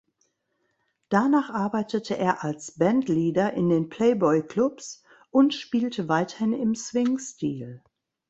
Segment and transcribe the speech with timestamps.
[1.09, 7.83] Danach arbeitete er als Bandleader in den Playboy-Clubs und spielte weiterhin im Swing-Stil.